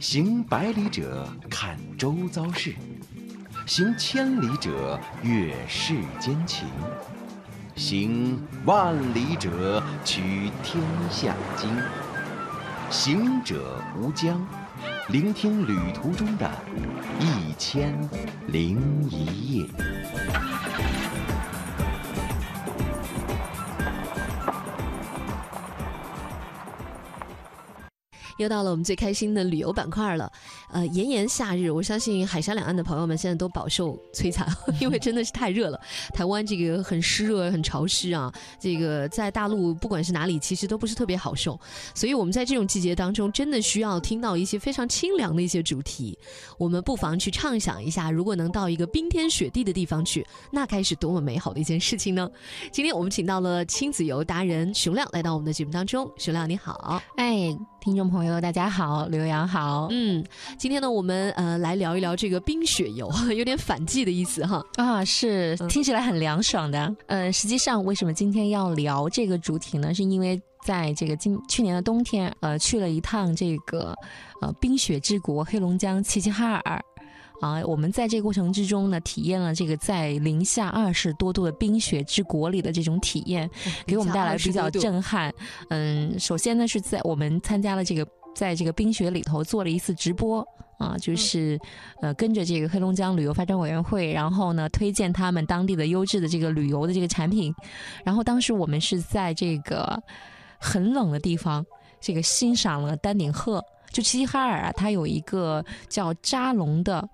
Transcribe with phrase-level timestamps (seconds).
[0.00, 2.72] 行百里者，看周遭事；
[3.66, 6.68] 行千里者，阅世间情；
[7.74, 10.80] 行万里者，取天
[11.10, 11.68] 下经。
[12.90, 14.40] 行者无疆，
[15.08, 16.48] 聆听旅途中的
[17.18, 17.92] 一千
[18.46, 18.80] 零
[19.10, 19.66] 一夜。
[28.38, 30.30] 又到了我们最开心的旅游板块了，
[30.70, 34.48] 呃，炎炎夏日，我相信海峡两岸的朋友们现在都饱受摧残，
[34.80, 35.80] 因为真的是太热了。
[36.14, 41.58] 台湾这个很湿热、很潮湿啊，这个在大陆不管是哪里，其实都不是特别好受。
[41.94, 46.16] 所以我们在这种季节当中，真的需要听到一些非常清凉的一些主题。
[46.56, 52.30] 我们不妨去畅想一下，如果能到一个冰天雪地的地方去，那该是多么美好的一件事情呢？
[52.70, 57.56] 今天我们请到了亲子游达人熊亮来到我们的节目当中，熊亮你好，哎。
[57.80, 59.86] 听众朋友，大家好，刘洋好。
[59.90, 60.24] 嗯，
[60.58, 64.62] 今天呢，我们呃来聊一聊这个冰雪游， 有点反季的意思哈。
[64.76, 66.94] 啊，是听起来很凉爽的。
[67.06, 69.94] 呃，实际上为什么今天要聊这个主题呢？
[69.94, 73.94] 是因为在这个今去年的冬天，呃，去了一趟这个
[74.42, 76.82] 呃冰雪之国黑龙江齐齐哈尔。
[77.40, 83.48] 啊，我们在这个过程之中呢，体验了这个在零下二十多度的冰雪之国里的这种体验，
[83.86, 85.32] 给我们带来比较震撼。
[85.70, 90.44] 嗯，首先呢是在我们参加了这个在这个冰雪里头做了一次直播
[90.78, 91.56] 啊，就是
[92.02, 97.54] 呃跟着这个黑龙江旅游发展委员会，然后呢推荐他们当地的优质的这个旅游的这个产品。
[98.04, 99.96] 然后当时我们是在这个
[100.58, 101.64] 很冷的地方，
[102.00, 103.62] 这个欣赏了丹顶鹤。
[103.90, 107.08] 就齐齐哈尔啊，它有一个叫扎龙的。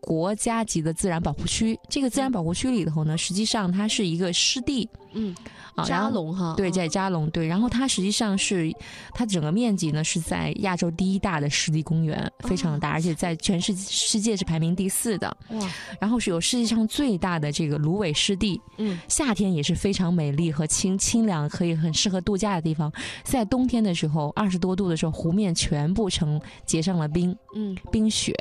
[0.00, 5.34] 国家级的自然保护区，这个自然保护区里头呢，实际上它是一个湿地，嗯，
[5.74, 8.72] 啊，扎龙哈，对，在扎龙，对，然后它实际上是
[9.12, 22.90] 它整个面积呢是在亚洲第一大的湿地公园，非常大，而且在全世世界是排名第四的，哇，然后是有世界上最大的这个芦苇湿地，嗯，夏天也是非常美丽和清清凉，可以很适合度假的地方，
[23.24, 28.32] 在冬天的时候二十多度的时候，湖面全部成结上了冰，嗯，冰雪。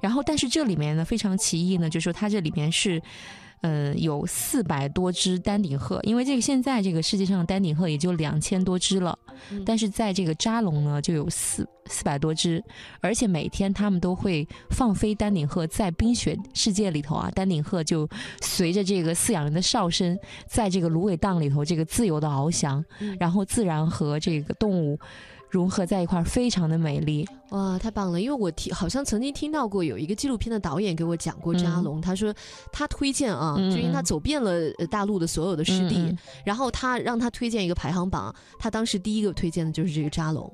[0.00, 3.00] 然后，但是这里面呢非常奇异呢，就是说它这里面是，
[3.60, 9.18] 呃，有四百多只丹顶鹤，因为这个现在这个世界上的丹顶鹤也就两千多只了，
[9.66, 12.62] 但是在这个扎龙呢就有四四百多只，
[13.00, 18.08] 而且每天他们都会放飞丹顶鹤，在冰雪世界里头啊，丹顶鹤就
[18.40, 20.16] 随着这个饲养人的哨声，
[20.46, 22.84] 在这个芦苇荡里头这个自由的翱翔，
[23.18, 24.98] 然后自然和这个动物。
[25.50, 28.20] 融合在一块儿，非常的美丽哇，太棒了！
[28.20, 32.34] 因为我听好像曾经听到过有一个纪录片的导演给我讲过扎龙，他说
[32.70, 36.14] 他推荐啊，就因为他走遍了大陆的所有的湿地，
[36.44, 40.52] 然后他让他推荐一个排行榜，他当时第一个推荐的就是这个扎龙。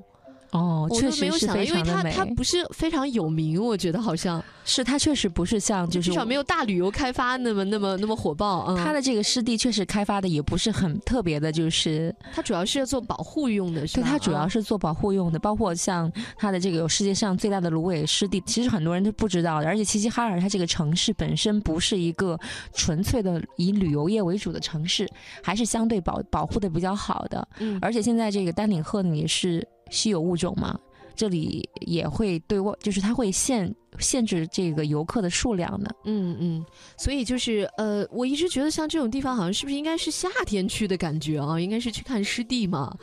[0.51, 1.65] 哦，确实是的美。
[1.65, 8.75] 因为它它不是非常有名，我觉得好像是它确实不是像就是至少没有大旅游开发那么那么那么火爆。
[8.77, 19.67] 它的这个湿地确实开发的也不是很特别的，就是它主要是做保护用的，是对，它主要是做保护用的，包括像它的这个有世界上最大的芦苇湿地，其实很多人都不知道的。
[19.67, 22.39] 而且齐齐哈尔它这个城市本身不是一个
[22.73, 25.09] 纯粹的以旅游业为主的城市，
[25.43, 27.47] 还是相对保保护的比较好的。
[27.59, 29.67] 嗯，而且现在这个丹顶鹤呢也是。
[29.95, 30.77] 稀有物种嘛，
[31.15, 35.95] 这里也会对外，就是它会限限制这个游客的数量的。
[36.03, 36.65] 嗯嗯，
[36.97, 41.57] 所以就是呃，我一直觉得像这种地方，好像是不是应该是夏天去的感觉啊？
[41.59, 42.93] 应该是去看湿地嘛。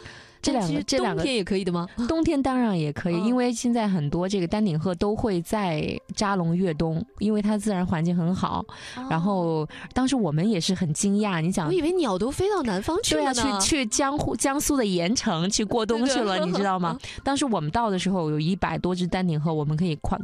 [0.43, 1.89] 这两个，这两个冬天也可以的吗？
[2.09, 8.65] 冬天当然也可以，因为现在很多这个丹顶鹤都会在扎龙越冬，因为它自然环境很好。
[9.09, 16.99] 然后当时我们也是很惊讶，你想，我以为鸟都飞到南方去了呢，去去江湖江苏的盐城去过冬去了，你知道吗？
[17.23, 20.21] 当时我们到的时候有一百多只丹顶鹤，我们可以看。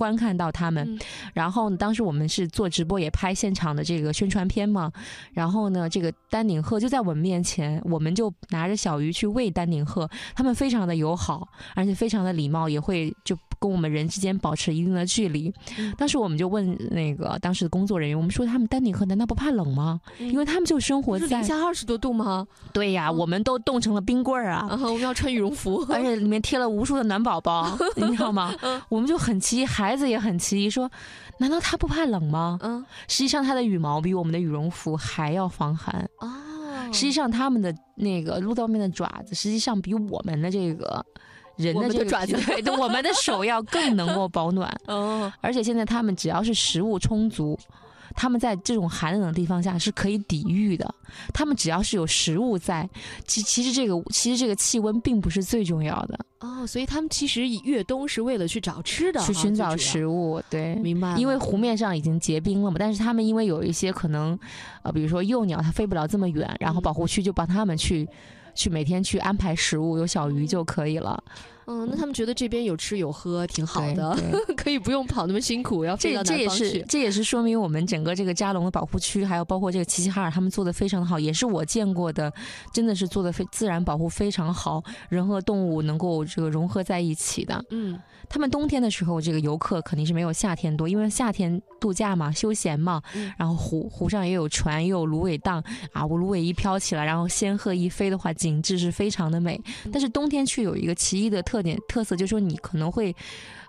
[0.00, 0.98] 观看到他们，
[1.34, 4.90] 然后当时我们是做直播，也拍现场的这个宣传片嘛。
[5.34, 13.36] 然后呢，这个丹顶鹤就在我们面前，我们就拿着小鱼去喂丹顶鹤，他们非常的友好，而且非常的礼貌，也会就。
[13.60, 15.52] 跟我们人之间保持一定的距离。
[15.96, 20.00] 当时我们就问那个当时的工作人员，我们说他们丹顶鹤难道不怕冷吗？
[20.18, 22.46] 因为他们就生活在零下二十多度吗？
[22.72, 24.66] 对呀，我们都冻成了冰棍儿啊！
[24.70, 28.54] 我们要穿羽绒服， 而且里面贴了无数的暖宝宝， 你知道吗？
[28.88, 30.90] 我们就很奇异，孩子也很奇异，说
[31.38, 32.58] 难道他不怕冷吗？
[32.62, 36.32] 嗯，实际上他的羽毛比我们的羽绒服还要防寒哦。
[36.92, 41.04] 实际上他们的那个鹿到面的爪子，实际上比我们的这个。
[41.56, 45.32] 人的这个爪子，对， 我们的手要更能够保暖 哦。
[45.40, 47.58] 而且现在他们只要是食物充足，
[48.14, 50.94] 他们在这种寒冷的地方下是可以抵御的。
[51.34, 52.88] 他们只要是有食物在，
[53.26, 56.66] 其其实这个其实这个气温并不是最重要的哦。
[56.66, 60.42] 所以他们其实越冬是为了去找吃的，去寻找食物。
[60.48, 61.16] 对，明白。
[61.16, 64.38] 因为湖面上已经结冰了嘛，但是他们因为有一些可能，
[64.82, 68.08] 呃，比如说幼鸟它飞不了这么远，然后保护区就帮他们去。
[68.60, 71.22] 去每天去安排食物，有小鱼就可以了。
[71.66, 74.14] 嗯，那他们觉得这边有吃有喝挺好的，
[74.56, 76.58] 可以不用跑那么辛苦，要飞到南方去。
[76.58, 82.30] 这也是这也是说明我们整个这个加龙的保护区，还有包括这个齐齐哈尔，他们做的非常的好，也是我见过的，
[82.72, 87.64] 真的是做的非自然保护非常好，人和动物能够这个融合在一起的。
[87.70, 87.98] 嗯。
[88.30, 93.02] 他们冬天的时候，这个游客肯定是没有夏天多，因为夏天度假嘛，休闲嘛，
[93.36, 95.62] 然后湖湖上也有船，也有芦苇荡
[95.92, 99.60] 啊，我芦苇一飘起来，然后仙鹤一飞的话，景致是非常的美。
[99.92, 103.14] 但是冬天去有一个奇异的特点特色，就是说你可能会。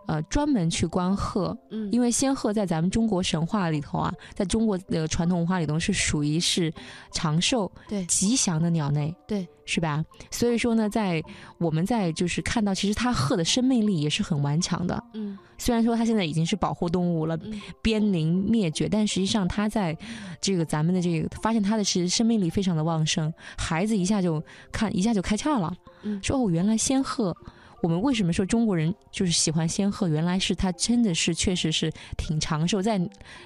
[0.08, 6.74] 呃，专门去观鹤，嗯，因为仙鹤在咱们中国神话里头啊，在中国的传统文化里头是属于是
[7.12, 8.06] 长寿、对。
[8.06, 10.04] 吉祥的鸟类，对，是吧？
[10.30, 11.24] 所以说呢，在
[11.58, 17.40] 我们在就是看到，其实它鹤的生命力也是很顽强的，嗯，虽然说它现在已经是保护动物了，
[17.82, 19.98] 濒临灭绝，但实际上它在
[20.42, 27.36] 这个咱们的这个发现它的是生命力非常的旺盛，孩子一下就看一下就开窍了，嗯，说哦，原来仙鹤。
[27.82, 30.08] 我们为什么说中国人就是喜欢仙鹤？
[30.08, 33.02] 原来是它真的是确实是挺长寿，在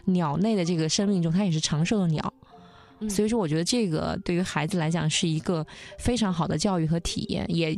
[0.06, 2.34] 鸟类的这个生命中，它也是长寿的鸟。
[3.10, 5.66] 所以说，我觉得这个对于孩子来讲是一个
[6.00, 7.76] 非常好的教育和体验，也。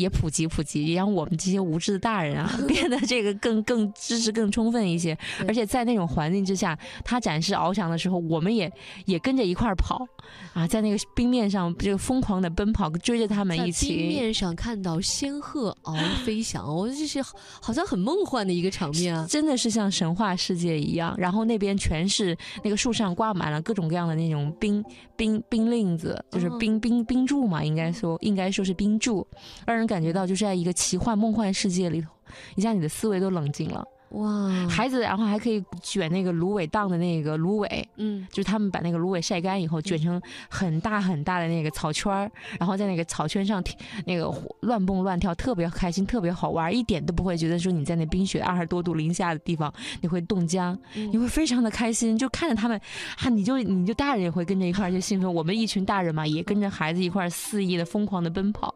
[0.00, 5.16] 也普及普及，也让我们这些无知的大人啊 变得这个更更知识更充分一些。
[5.46, 8.72] 而且在那种环境之下，他展示翱翔的时候，我们也
[9.04, 10.06] 也跟着一块儿跑
[10.54, 13.94] 啊，在那个冰面上这个疯狂的奔跑，追着他们一起。
[13.94, 17.22] 冰面上看到仙鹤翱 飞翔，我觉得这是
[17.60, 21.14] 好像很梦幻的一个场面啊，真的是像神话世界一样。
[21.18, 24.82] 然后那边全是那个树上挂满了各种各样的那种冰
[25.14, 29.26] 冰冰令子，就是冰冰冰柱嘛，应该说应该说是冰柱，
[29.66, 29.89] 让人。
[29.90, 32.08] 感觉到就是在一个奇幻梦幻世界里头，
[32.54, 33.84] 一下你的思维都冷静了。
[34.10, 43.62] 哇，孩子，然后还可以卷那个芦苇荡的那个芦苇，嗯，就是他们把那个芦苇晒干以后，卷成很大很大的那个草圈儿，然后在那个草圈上
[44.06, 44.28] 那个
[44.62, 52.80] 乱蹦乱跳，特别开心，特别好玩，一点都不会觉得说你在那冰雪二十多度零下的地方你会冻僵，你会非常的开心，就看着他们，
[53.16, 58.74] 哈，你就你就大人也会跟着一块儿就兴奋，我们一群大人嘛，也跟着孩子一块儿肆意的疯狂的奔跑，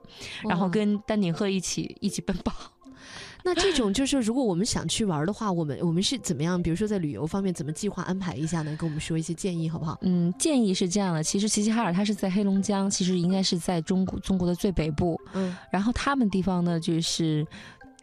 [0.49, 2.53] 然后跟丹顶鹤一起一起奔跑。
[3.44, 6.61] 那这种就是，如果我们想去玩的话，我们我们是怎么样？
[6.61, 8.75] 比如说在旅游方面，怎么计划安排一下呢？
[8.79, 9.99] 跟我们说一些建议好不好？
[10.00, 11.23] 嗯，建议是这样的。
[11.23, 15.20] 其实齐齐哈尔它是在黑龙江，其实应该是在中国中国的最北部。
[15.35, 17.46] 嗯，然后他们地方呢，就是。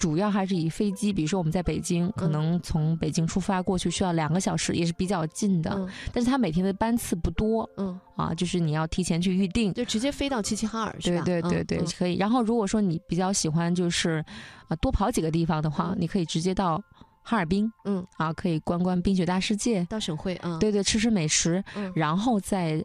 [0.02, 5.88] 主要还是以飞机，比如说我们在北京，可能从北京出发过去需要两个小时，也是比较近的。
[6.12, 8.00] 但是它每天的班次不多，嗯。
[8.16, 11.24] 啊，就是你要提前去预定，就直接飞到齐齐哈尔，是吧？
[11.24, 12.18] 对对对对，可以。
[12.18, 14.26] 然后如果说你比较喜欢，就是
[14.68, 16.82] 啊多跑几个地方的话，你可以直接到
[17.22, 18.04] 哈尔滨，嗯。
[18.18, 21.92] 啊，可以观观冰雪大世界，到省会啊，对对，吃吃美食，嗯。
[21.96, 22.84] 然后再。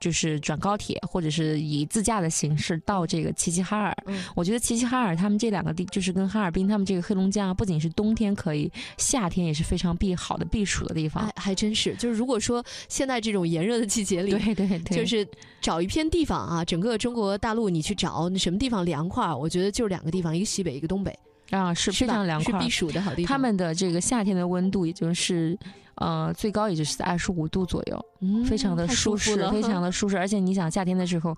[0.00, 3.96] 就是转高铁，或者是以自驾的形式到这个齐齐哈尔。
[4.06, 11.24] 嗯，我觉得齐齐哈尔他们这两个地，就是跟哈尔滨他们这个黑龙江，不仅是冬天可以，夏天也是非常避好的避暑的地方。
[11.26, 15.26] 还还真是，就是如果说现在这种炎热的季节里，对对对，就是
[15.60, 21.14] 找一片地方啊，整个中国大陆你去找那什么地方凉快，我觉得就两个地方，一个西北，一个东北。
[21.50, 23.28] 啊，是非常凉快，是避暑的好地方。
[23.28, 25.58] 他们的这个夏天的温度，也就是，
[25.96, 28.06] 呃，最高也就是在二十五度左右，
[28.44, 30.16] 非常的舒适，非常的舒适。
[30.16, 31.36] 而且你想，夏天的时候，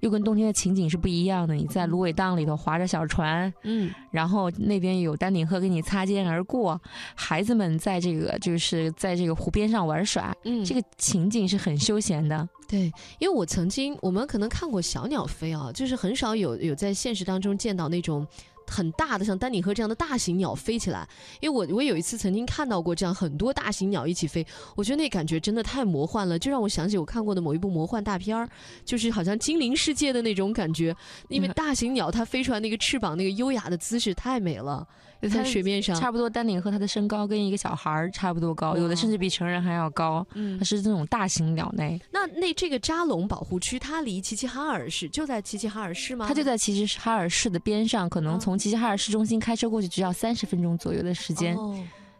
[0.00, 1.54] 又跟冬天的情景是不一样的。
[1.54, 6.78] 你在芦苇荡里头划着小船，嗯，然后那边有丹顶鹤跟你擦肩而过，
[7.14, 12.46] 孩子们在这个就是在这个湖边上玩耍，嗯，这个情景是很休闲的。
[12.68, 18.26] 对，因为我曾经我们可能看过小鸟飞啊，就是很少有有在现实当中见到那种。
[18.66, 21.08] 很大的像丹顶鹤这样的大型鸟飞起来，
[21.40, 28.48] 因为我我有一次曾经看到过这样很多大型鸟一起飞，我觉得那感觉真的太魔幻了，就让我想起我看过的某一部魔幻大片儿，
[28.84, 30.94] 就是好像精灵世界的那种感觉，
[31.28, 34.86] 因为 大型鸟它飞出来那个翅膀那个优雅的姿势太美了。
[35.22, 40.26] 在水面上，差不多丹顶鹤它的身高跟一个小孩儿差不多高，有的甚至比成人还要高。
[40.34, 42.00] 嗯，它是这种大型鸟类。
[42.12, 46.26] 那那这个扎龙保护区，它离齐齐哈尔市就在齐齐哈尔市吗？
[46.28, 51.56] 它就在齐齐哈尔市的边上，可能从齐齐哈尔市中心开车过去只要三十分钟左右的时间。
[51.56, 51.78] 哦，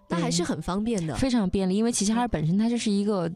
[0.08, 1.76] 那还是很方便的，非常便利。
[1.76, 3.30] 因为齐齐哈尔本身它就是一个。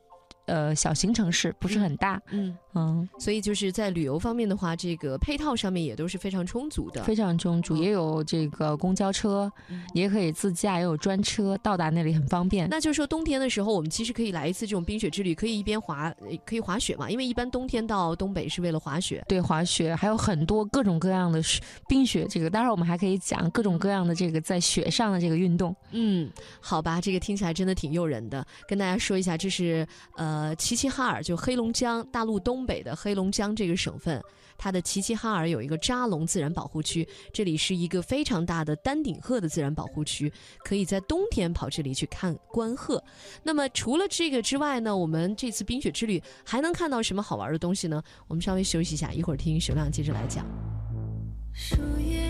[0.47, 9.51] 呃，小型城市不是很大，嗯嗯，所以就是在旅游方面的话，这个配套上面也都是非常充足的，非常充足，也有这个公交车，
[9.93, 12.69] 也可以自驾，也有专车，到达那里很方便。
[12.69, 17.11] 那就是说冬天的时候，我们其实可以来一次这种冰雪之旅，可以一边滑，可以滑雪嘛？
[17.11, 21.41] 因为一般冬天到东北是为了滑雪，对，滑雪还有很多各种各样的
[21.89, 22.27] 冰雪。
[22.31, 25.75] 这个待会儿我们还可以讲各种各样的这个在雪上的这个运动。
[25.91, 28.47] 嗯，好吧，这个听起来真的挺诱人的。
[28.69, 29.87] 跟大家说一下，这是
[30.17, 33.41] 呃齐齐哈尔，就黑龙江大陆东东北的黑龙江。
[33.41, 34.23] 江这个省份，
[34.59, 40.31] 它的齐齐哈尔有一个扎龙自然保护区，这里是一个非常大的丹顶鹤的自然保护区，
[40.63, 43.03] 可以在冬天跑这里去看观鹤。
[43.43, 48.03] 那么除了这个之外呢，我们这次冰雪之旅还能看到什么好玩的东西呢？
[48.29, 50.45] 我们稍微休息一下，一会儿听熊亮接着来讲。
[51.55, 52.30] 树叶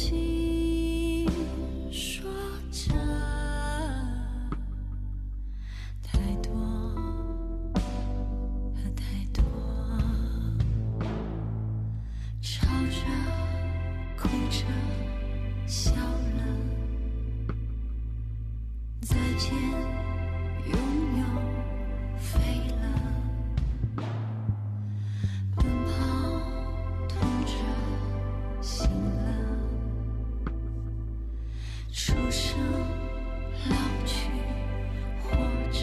[0.00, 0.39] 心
[32.30, 32.56] 无声
[33.68, 33.74] 老
[34.06, 34.30] 去，
[35.20, 35.30] 或
[35.72, 35.80] 者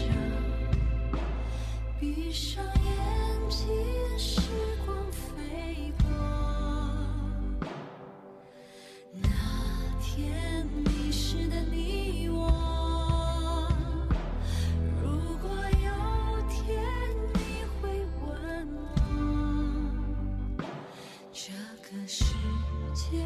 [2.00, 3.68] 闭上眼睛，
[4.18, 4.40] 时
[4.86, 6.08] 光飞过
[9.12, 9.28] 那
[10.00, 12.30] 天迷失的你。
[12.30, 13.70] 我
[15.02, 15.50] 如果
[15.84, 15.90] 有
[16.48, 16.82] 天
[17.34, 17.38] 你
[17.82, 17.90] 会
[18.22, 20.58] 问我，
[21.30, 21.52] 这
[21.82, 22.24] 个世
[22.94, 23.22] 界。